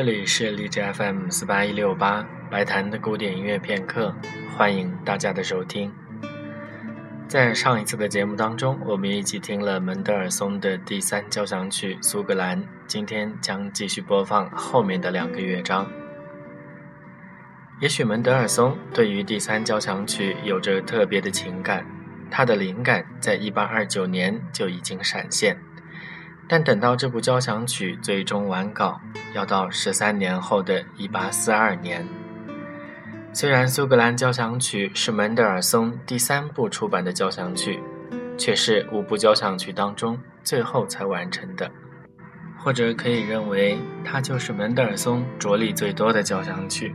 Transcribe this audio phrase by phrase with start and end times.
[0.00, 4.14] 这里是荔枝 FM 四八一六八白谈的古典音乐片刻，
[4.56, 5.92] 欢迎大家的收听。
[7.28, 15.86] 在上一次的节目当中，我们一起听了门德尔松的第三交响曲《苏格兰》，今天将继续播放后面的两个乐章。
[17.82, 21.84] 也许门德尔松对于第三交响曲有着特别的情感，
[22.30, 25.60] 他的灵感在一八二九年就已经闪现，
[26.50, 29.00] 但等到这部交响曲最终完稿，
[29.36, 32.04] 要到十三年后的一八四二年。
[33.32, 37.80] 虽然苏格兰交响曲是门德尔松第三部出版的交响曲，
[38.36, 41.70] 却是五部交响曲当中最后才完成的，
[42.58, 46.92] 或者可以认为它就是门德尔松着力最多的交响曲。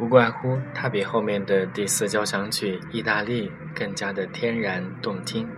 [0.00, 3.48] 无怪乎它比后面的第四交响曲《意大利》
[3.78, 5.48] 更加的天然动听。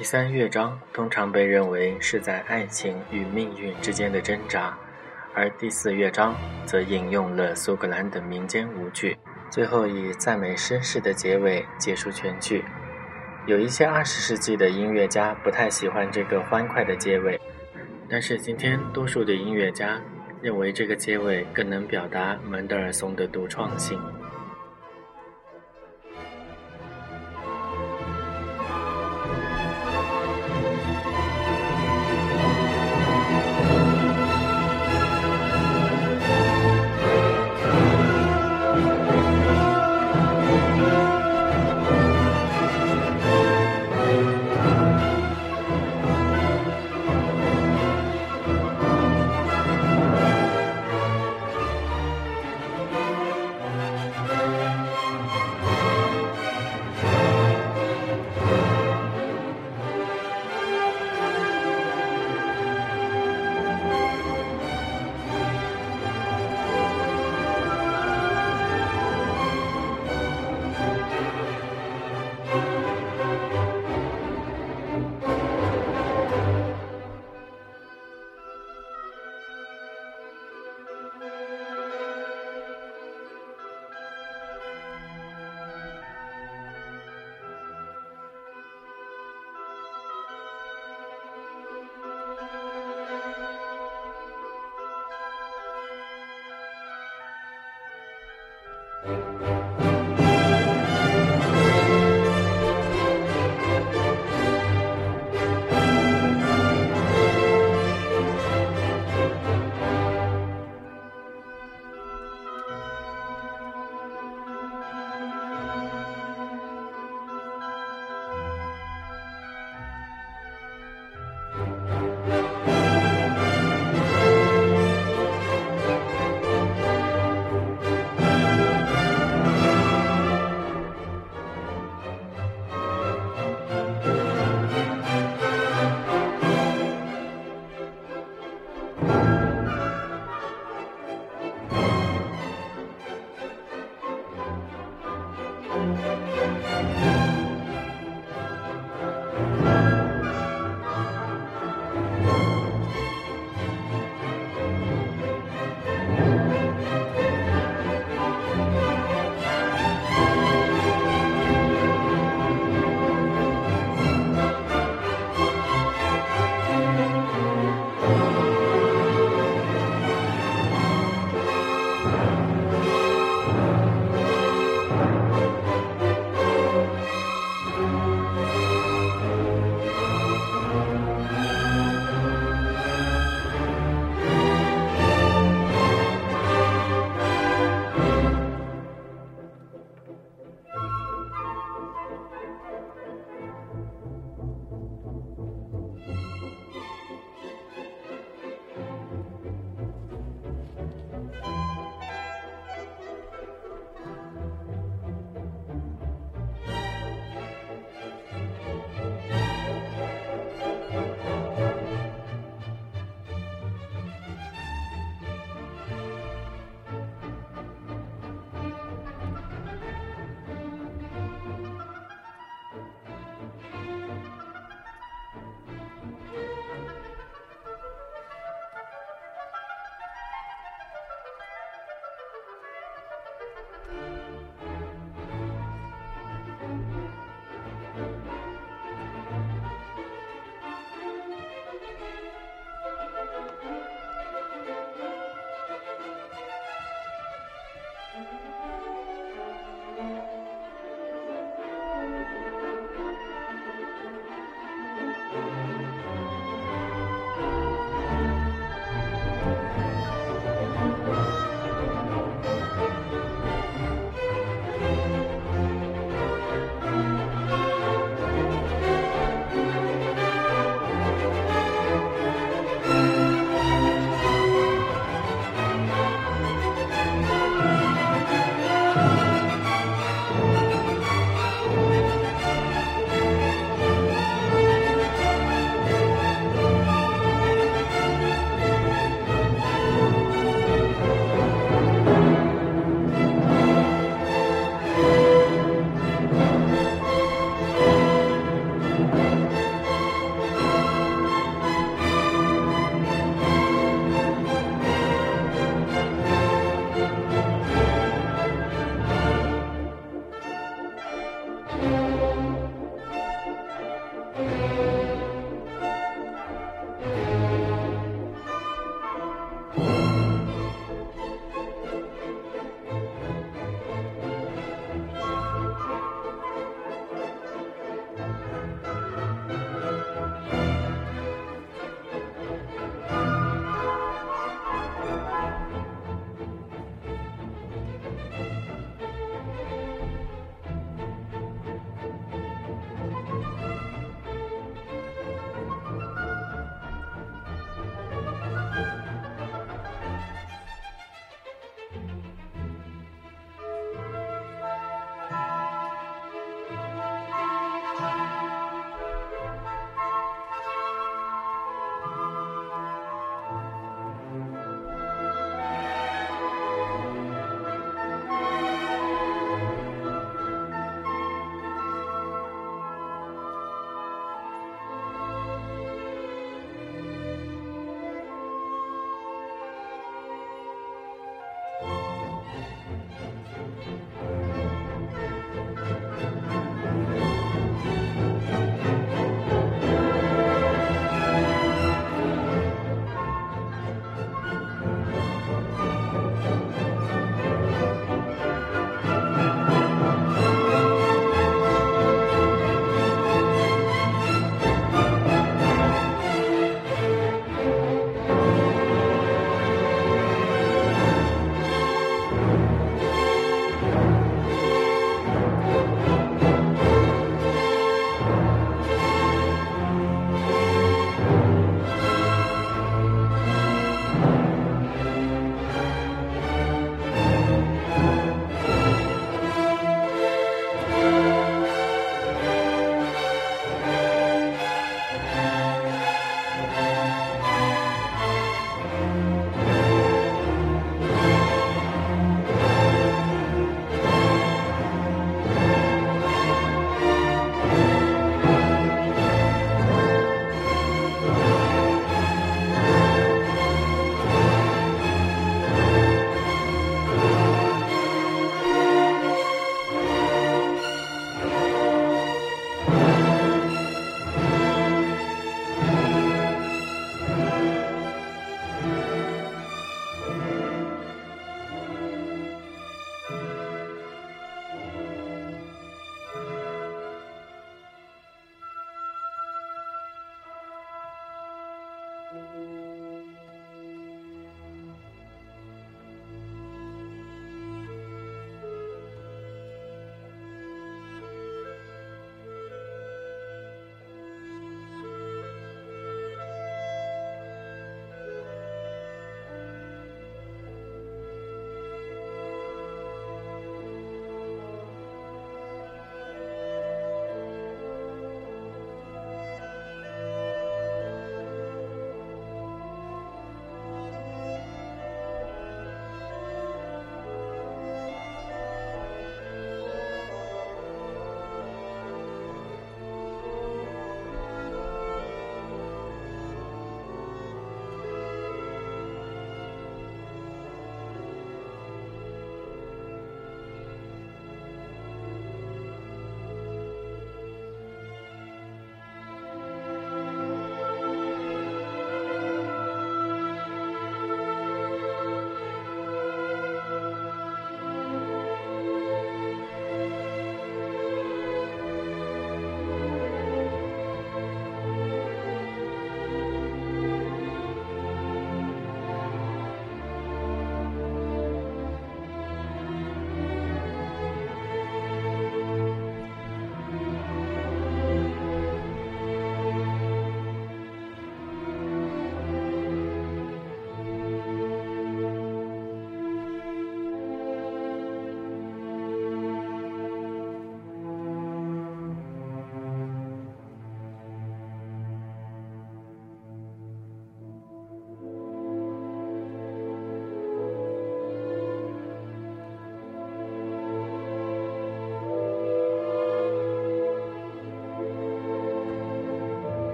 [0.00, 4.74] 第三乐章通常被认为是在爱情与命运之间的挣扎，
[5.34, 9.18] 而第四乐章则引用了苏格兰的民间舞曲，
[9.50, 12.64] 最后以赞美绅士的结尾结束全剧。
[13.46, 17.38] 有一些二十世纪的音乐家不太喜欢这个欢快的结尾，
[18.08, 20.00] 但是今天多数的音乐家
[20.40, 24.00] 认为这个结尾更能表达门德尔松的独创性。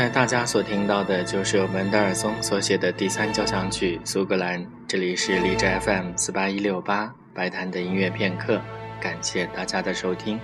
[0.00, 4.58] 在大家所听到的就是由门德尔松所写的第三交响曲《苏格兰》。
[4.88, 8.58] 这里是荔枝 FM 四八一六八白谈的音乐片刻，
[8.98, 10.40] 感谢大家的收听。